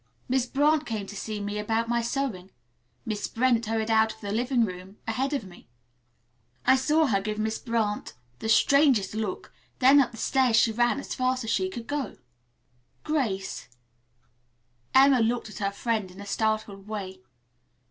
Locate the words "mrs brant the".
7.37-8.49